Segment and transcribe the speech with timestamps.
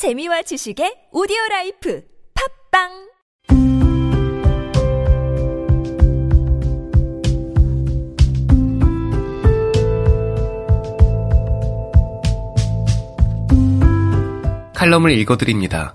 [0.00, 2.02] 재미와 지식의 오디오 라이프
[2.72, 2.88] 팟빵
[14.74, 15.94] 칼럼을 읽어드립니다.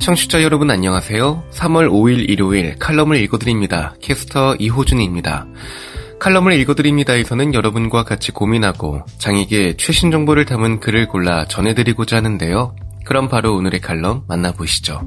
[0.00, 1.44] 청취자 여러분 안녕하세요.
[1.52, 3.94] 3월 5일 일요일 칼럼을 읽어드립니다.
[4.02, 5.46] 캐스터 이호준입니다.
[6.20, 12.76] 칼럼을 읽어드립니다에서는 여러분과 같이 고민하고 장에게 최신 정보를 담은 글을 골라 전해드리고자 하는데요.
[13.06, 15.00] 그럼 바로 오늘의 칼럼 만나보시죠.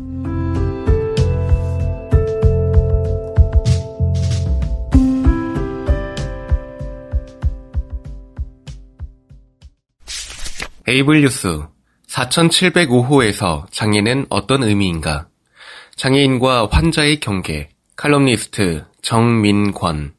[10.87, 11.61] 에이블 뉴스
[12.07, 15.27] 4705호에서 장애는 어떤 의미인가?
[15.95, 20.13] 장애인과 환자의 경계 칼럼니스트 정민권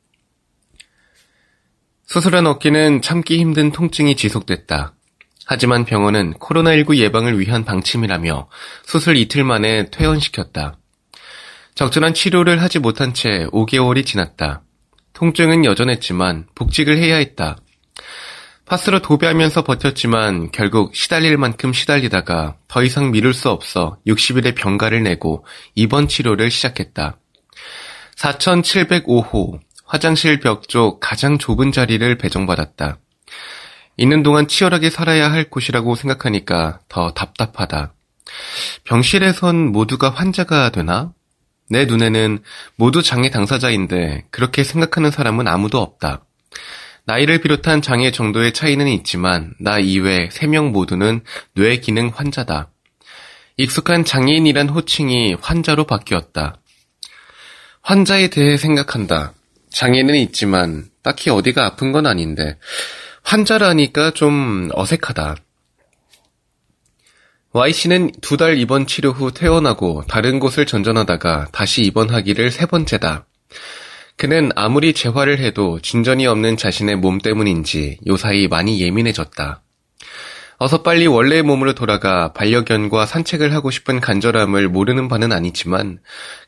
[2.14, 4.94] 수술한 어깨는 참기 힘든 통증이 지속됐다.
[5.46, 8.48] 하지만 병원은 코로나19 예방을 위한 방침이라며
[8.84, 10.78] 수술 이틀 만에 퇴원시켰다.
[11.74, 14.62] 적절한 치료를 하지 못한 채 5개월이 지났다.
[15.12, 17.56] 통증은 여전했지만 복직을 해야 했다.
[18.64, 25.44] 파스로 도배하면서 버텼지만 결국 시달릴 만큼 시달리다가 더 이상 미룰 수 없어 60일의 병가를 내고
[25.74, 27.18] 입원 치료를 시작했다.
[28.14, 32.98] 4705호 화장실 벽 쪽 가장 좁은 자리를 배정받았다.
[33.96, 37.94] 있는 동안 치열하게 살아야 할 곳이라고 생각하니까 더 답답하다.
[38.84, 41.12] 병실에선 모두가 환자가 되나?
[41.68, 42.42] 내 눈에는
[42.76, 46.24] 모두 장애 당사자인데 그렇게 생각하는 사람은 아무도 없다.
[47.06, 51.22] 나이를 비롯한 장애 정도의 차이는 있지만 나 이외 3명 모두는
[51.54, 52.70] 뇌 기능 환자다.
[53.56, 56.56] 익숙한 장애인이란 호칭이 환자로 바뀌었다.
[57.82, 59.34] 환자에 대해 생각한다.
[59.74, 62.56] 장애는 있지만 딱히 어디가 아픈 건 아닌데
[63.24, 65.36] 환자라니까 좀 어색하다.
[67.52, 73.26] Y씨는 두 달 입원 치료 후 퇴원하고 다른 곳을 전전하다가 다시 입원하기를 세 번째다.
[74.16, 79.62] 그는 아무리 재활을 해도 진전이 없는 자신의 몸 때문인지 요사이 많이 예민해졌다.
[80.64, 85.98] 어서 빨리 원래의 몸으로 돌아가 반려견과 산책을 하고 싶은 간절함을 모르는 바는 아니지만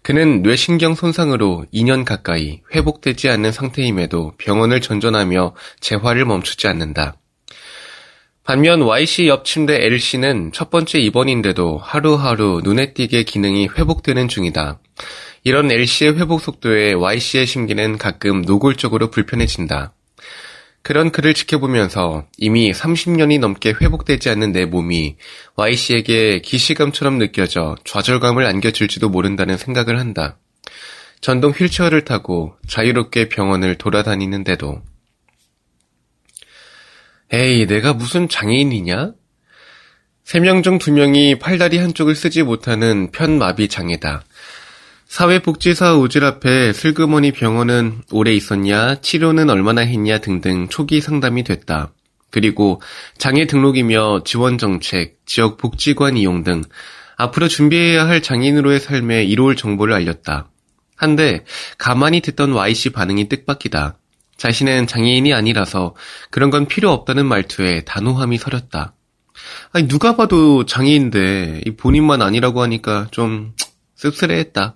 [0.01, 7.19] 그는 뇌신경 손상으로 2년 가까이 회복되지 않는 상태임에도 병원을 전전하며 재활을 멈추지 않는다.
[8.43, 14.79] 반면 Y씨 옆 침대 L씨는 첫 번째 입원인데도 하루하루 눈에 띄게 기능이 회복되는 중이다.
[15.45, 19.93] 이런 L씨의 회복 속도에 Y씨의 심기는 가끔 노골적으로 불편해진다.
[20.87, 25.17] 그런 그를 지켜보면서 이미 30년이 넘게 회복되지 않는 내 몸이
[25.57, 30.39] Y씨에게 기시감처럼 느껴져 좌절감을 안겨줄지도 모른다는 생각을 한다.
[31.21, 34.81] 전동 휠체어를 타고 자유롭게 병원을 돌아다니는데도.
[37.33, 39.13] 에이, 내가 무슨 장애인이냐?
[40.25, 44.25] 3명 중 2명이 팔다리 한쪽을 쓰지 못하는 편마비 장애다.
[45.07, 51.93] 사회복지사 우질 앞에 슬그머니 병원은 오래 있었냐, 치료는 얼마나 했냐 등등 초기 상담이 됐다.
[52.31, 52.83] 그리고
[53.17, 56.63] 장애 등록이며 지원 정책, 지역 복지관 이용 등
[57.17, 60.51] 앞으로 준비해야 할 장애인으로의 삶에 이로울 정보를 알렸다.
[60.97, 61.45] 한데
[61.79, 63.97] 가만히 듣던 Y씨 반응이 뜻밖이다.
[64.37, 65.95] 자신은 장애인이 아니라서
[66.31, 68.95] 그런 건 필요 없다는 말투에 단호함이 서렸다.
[69.73, 73.55] 아니 누가 봐도 장애인데 본인만 아니라고 하니까 좀
[73.95, 74.75] 씁쓸해했다.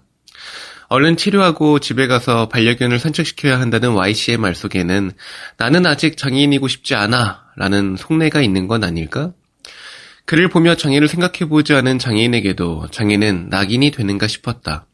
[0.91, 5.13] 얼른 치료하고 집에 가서 반려견을 산책시켜야 한다는 Y씨의 말 속에는
[5.57, 9.33] 나는 아직 장애인이고 싶지 않아 라는 속내가 있는 건 아닐까?
[10.25, 14.87] 그를 보며 장애를 생각해보지 않은 장애인에게도 장애는 낙인이 되는가 싶었다.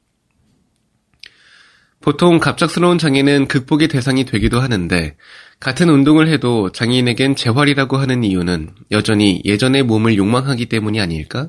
[2.02, 5.16] 보통 갑작스러운 장애는 극복의 대상이 되기도 하는데
[5.60, 11.48] 같은 운동을 해도 장애인에겐 재활이라고 하는 이유는 여전히 예전의 몸을 욕망하기 때문이 아닐까?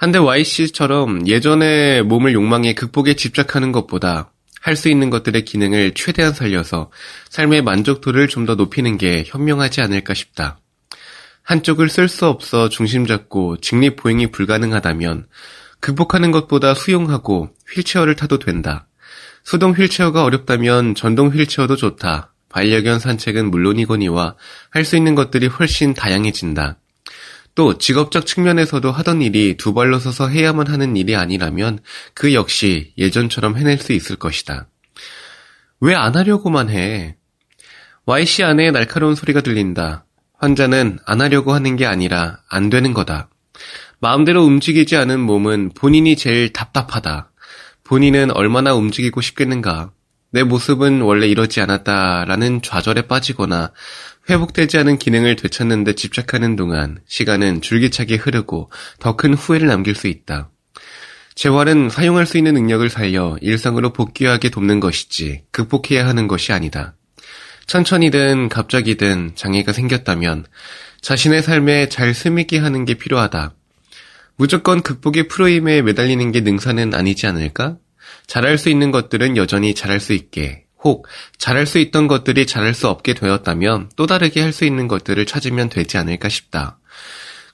[0.00, 6.90] 한데 Y씨처럼 예전의 몸을 욕망해 극복에 집착하는 것보다 할 수 있는 것들의 기능을 최대한 살려서
[7.28, 10.58] 삶의 만족도를 좀 더 높이는 게 현명하지 않을까 싶다.
[11.42, 15.26] 한쪽을 쓸 수 없어 중심 잡고 직립 보행이 불가능하다면
[15.80, 18.86] 극복하는 것보다 수용하고 휠체어를 타도 된다.
[19.44, 22.32] 수동 휠체어가 어렵다면 전동 휠체어도 좋다.
[22.48, 24.36] 반려견 산책은 물론이거니와
[24.70, 26.79] 할 수 있는 것들이 훨씬 다양해진다.
[27.54, 31.80] 또 직업적 측면에서도 하던 일이 두 발로 서서 해야만 하는 일이 아니라면
[32.14, 34.68] 그 역시 예전처럼 해낼 수 있을 것이다.
[35.80, 37.16] 왜 안 하려고만 해?
[38.06, 40.04] Y씨 안에 날카로운 소리가 들린다.
[40.38, 43.28] 환자는 안 하려고 하는 게 아니라 안 되는 거다.
[44.00, 47.30] 마음대로 움직이지 않은 몸은 본인이 제일 답답하다.
[47.84, 49.92] 본인은 얼마나 움직이고 싶겠는가.
[50.32, 53.72] 내 모습은 원래 이러지 않았다라는 좌절에 빠지거나
[54.30, 60.06] 회복되지 않은 기능을 되찾는 데 집착하는 동안 시간은 줄기차게 흐르고 더 큰 후회를 남길 수
[60.06, 60.50] 있다.
[61.34, 66.94] 재활은 사용할 수 있는 능력을 살려 일상으로 복귀하게 돕는 것이지 극복해야 하는 것이 아니다.
[67.66, 70.46] 천천히든 갑자기든 장애가 생겼다면
[71.00, 73.54] 자신의 삶에 잘 스미게 하는 게 필요하다.
[74.36, 77.78] 무조건 극복의 프로임에 매달리는 게 능사는 아니지 않을까?
[78.26, 81.06] 잘할 수 있는 것들은 여전히 잘할 수 있게, 혹
[81.38, 85.68] 잘할 수 있던 것들이 잘할 수 없게 되었다면 또 다르게 할 수 있는 것들을 찾으면
[85.68, 86.78] 되지 않을까 싶다.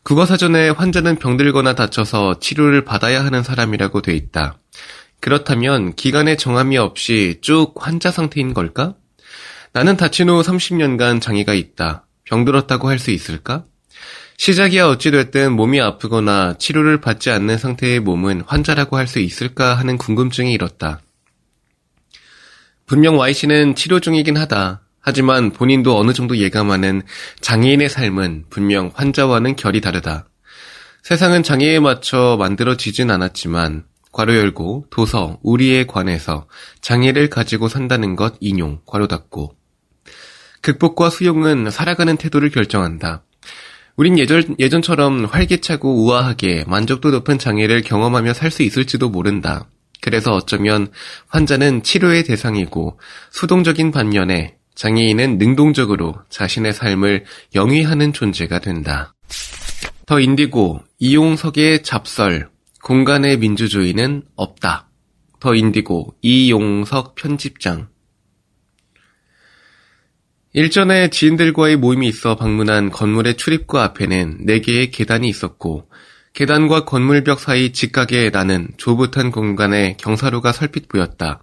[0.02, 4.58] 국어사전에 환자는 병들거나 다쳐서 치료를 받아야 하는 사람이라고 돼 있다.
[5.20, 8.94] 그렇다면 기간의 정함이 없이 쭉 환자 상태인 걸까?
[9.72, 12.06] 나는 다친 후 30년간 장애가 있다.
[12.25, 13.64] 병들었다고 할 수 있을까?
[14.38, 20.52] 시작이야 어찌됐든 몸이 아프거나 치료를 받지 않는 상태의 몸은 환자라고 할 수 있을까 하는 궁금증이
[20.52, 21.00] 일었다.
[22.86, 24.82] 분명 Y씨는 치료 중이긴 하다.
[25.00, 27.02] 하지만 본인도 어느 정도 예감하는
[27.40, 30.28] 장애인의 삶은 분명 환자와는 결이 다르다.
[31.02, 36.46] 세상은 장애에 맞춰 만들어지진 않았지만 괄호 열고 도서 우리에 관해서
[36.80, 39.54] 장애를 가지고 산다는 것 인용 괄호 닫고
[40.62, 43.24] 극복과 수용은 살아가는 태도를 결정한다.
[43.96, 49.68] 우린 예전, 예전처럼 활기차고 우아하게 만족도 높은 장애를 경험하며 살 수 있을지도 모른다.
[50.06, 50.87] 그래서 어쩌면
[51.26, 53.00] 환자는 치료의 대상이고
[53.32, 57.25] 수동적인 반면에 장애인은 능동적으로 자신의 삶을
[57.56, 59.14] 영위하는 존재가 된다.
[60.06, 62.50] 더 인디고, 이용석의 잡설,
[62.85, 64.88] 공간의 민주주의는 없다.
[65.41, 67.88] 더 인디고, 이용석 편집장.
[70.53, 75.88] 일전에 지인들과의 모임이 있어 방문한 건물의 출입구 앞에는 4개의 계단이 있었고,
[76.36, 81.42] 계단과 건물벽 사이 직각에 나는 조붓한 공간에 경사로가 설핏 보였다.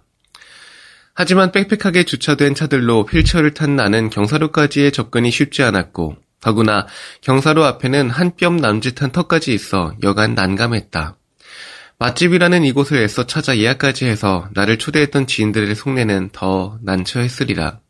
[1.14, 6.86] 하지만 빽빽하게 주차된 차들로 휠체어를 탄 나는 경사로까지의 접근이 쉽지 않았고 더구나
[7.22, 11.16] 경사로 앞에는 한 뼘 남짓한 턱까지 있어 여간 난감했다.
[11.98, 17.80] 맛집이라는 이곳을 애써 찾아 예약까지 해서 나를 초대했던 지인들의 속내는 더 난처했으리라.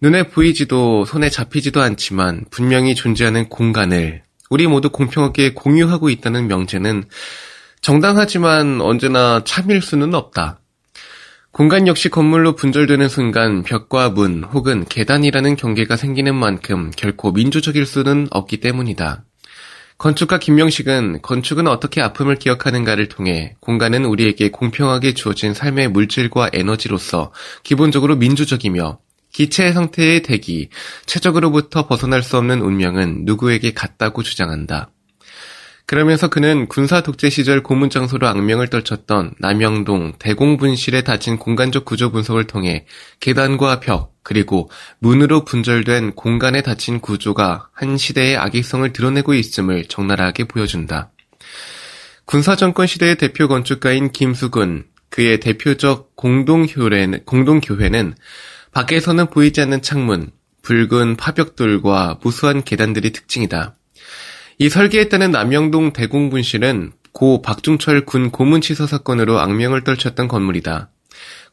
[0.00, 7.04] 눈에 보이지도 손에 잡히지도 않지만 분명히 존재하는 공간을 우리 모두 공평하게 공유하고 있다는 명제는
[7.80, 10.60] 정당하지만 언제나 참일 수는 없다.
[11.52, 18.28] 공간 역시 건물로 분절되는 순간 벽과 문 혹은 계단이라는 경계가 생기는 만큼 결코 민주적일 수는
[18.30, 19.24] 없기 때문이다.
[19.96, 27.32] 건축가 김명식은 건축은 어떻게 아픔을 기억하는가를 통해 공간은 우리에게 공평하게 주어진 삶의 물질과 에너지로서
[27.62, 28.98] 기본적으로 민주적이며
[29.36, 30.70] 기체 상태의 대기,
[31.04, 34.88] 최적으로부터 벗어날 수 없는 운명은 누구에게 같다고 주장한다.
[35.84, 42.46] 그러면서 그는 군사 독재 시절 고문 장소로 악명을 떨쳤던 남영동 대공분실에 닫힌 공간적 구조 분석을
[42.46, 42.86] 통해
[43.20, 51.10] 계단과 벽, 그리고 문으로 분절된 공간에 닫힌 구조가 한 시대의 악의성을 드러내고 있음을 적나라하게 보여준다.
[52.24, 58.14] 군사 정권 시대의 대표 건축가인 김수근, 그의 대표적 공동교회는
[58.76, 63.74] 밖에서는 보이지 않는 창문, 붉은 파벽돌과 무수한 계단들이 특징이다.
[64.58, 70.90] 이 설계했다는 남영동 대공분실은 고 박중철 군 고문치서 사건으로 악명을 떨쳤던 건물이다.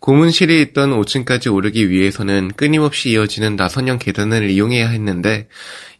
[0.02, 5.48] 고문실이 있던 5층까지 오르기 위해서는 끊임없이 이어지는 나선형 계단을 이용해야 했는데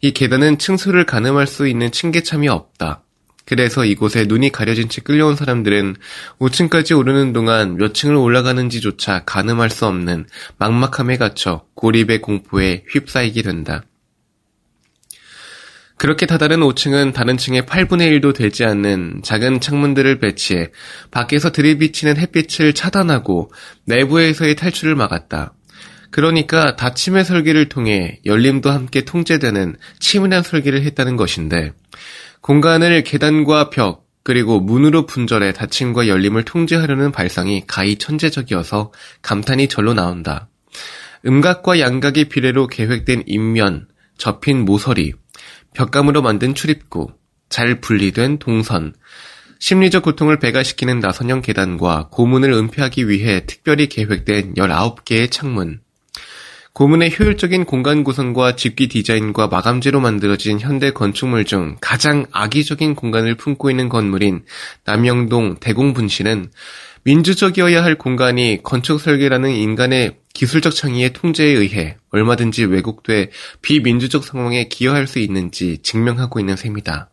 [0.02, 3.03] 이 계단은 층수를 가늠할 수 있는 층계참이 없다.
[3.46, 5.96] 그래서 이곳에 눈이 가려진 채 끌려온 사람들은
[6.38, 10.26] 5층까지 오르는 동안 몇 층을 올라가는지조차 가늠할 수 없는
[10.58, 13.84] 막막함에 갇혀 고립의 공포에 휩싸이게 된다.
[15.96, 20.70] 그렇게 다다른 5층은 다른 층의 8분의 1도 되지 않는 작은 창문들을 배치해
[21.10, 23.52] 밖에서 들이비치는 햇빛을 차단하고
[23.84, 25.54] 내부에서의 탈출을 막았다.
[26.10, 31.72] 그러니까 닫힘의 설계를 통해 열림도 함께 통제되는 치밀한 설계를 했다는 것인데
[32.44, 40.50] 공간을 계단과 벽 그리고 문으로 분절해 닫힘과 열림을 통제하려는 발상이 가히 천재적이어서 감탄이 절로 나온다.
[41.24, 45.14] 음각과 양각의 비례로 계획된 인면, 접힌 모서리,
[45.72, 47.14] 벽감으로 만든 출입구,
[47.48, 48.92] 잘 분리된 동선,
[49.58, 55.80] 심리적 고통을 배가시키는 나선형 계단과 고문을 은폐하기 위해 특별히 계획된 19개의 창문,
[56.74, 63.70] 고문의 효율적인 공간 구성과 집기 디자인과 마감재로 만들어진 현대 건축물 중 가장 악의적인 공간을 품고
[63.70, 64.44] 있는 건물인
[64.84, 66.50] 남영동 대공분실은
[67.04, 73.30] 민주적이어야 할 공간이 건축 설계라는 인간의 기술적 창의의 통제에 의해 얼마든지 왜곡돼
[73.62, 77.08] 비민주적 상황에 기여할 수 있는지 증명하고 있는 셈이다.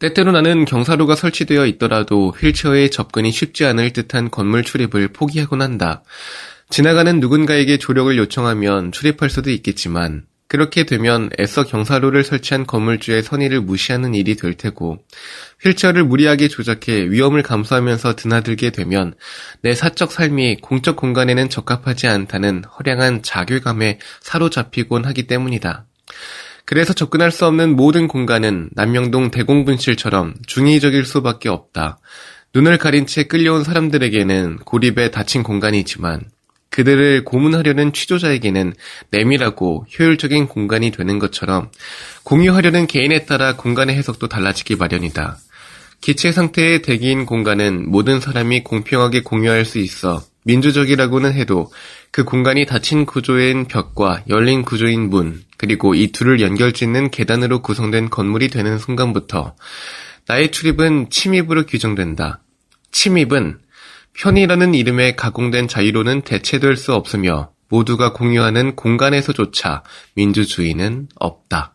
[0.00, 6.02] 때때로 나는 경사로가 설치되어 있더라도 휠체어에 접근이 쉽지 않을 듯한 건물 출입을 포기하곤 한다.
[6.70, 14.14] 지나가는 누군가에게 조력을 요청하면 출입할 수도 있겠지만 그렇게 되면 애써 경사로를 설치한 건물주의 선의를 무시하는
[14.14, 14.98] 일이 될 테고
[15.62, 19.14] 휠체어를 무리하게 조작해 위험을 감수하면서 드나들게 되면
[19.62, 25.86] 내 사적 삶이 공적 공간에는 적합하지 않다는 허량한 자괴감에 사로잡히곤 하기 때문이다.
[26.66, 31.98] 그래서 접근할 수 없는 모든 공간은 남명동 대공분실처럼 중의적일 수밖에 없다.
[32.54, 36.22] 눈을 가린 채 끌려온 사람들에게는 고립에 닫힌 공간이지만
[36.70, 38.74] 그들을 고문하려는 취조자에게는
[39.10, 41.70] 내밀하고 효율적인 공간이 되는 것처럼
[42.22, 45.38] 공유하려는 개인에 따라 공간의 해석도 달라지기 마련이다.
[46.00, 51.70] 기체 상태의 대기인 공간은 모든 사람이 공평하게 공유할 수 있어 민주적이라고는 해도
[52.10, 58.08] 그 공간이 닫힌 구조인 벽과 열린 구조인 문, 그리고 이 둘을 연결 짓는 계단으로 구성된
[58.10, 59.54] 건물이 되는 순간부터
[60.26, 62.40] 나의 출입은 침입으로 규정된다.
[62.92, 63.58] 침입은
[64.20, 69.82] 편이라는 이름의 가공된 자유로는 대체될 수 없으며 모두가 공유하는 공간에서조차
[70.14, 71.74] 민주주의는 없다.